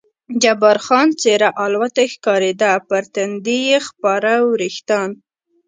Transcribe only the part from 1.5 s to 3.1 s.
الوتی ښکارېده، پر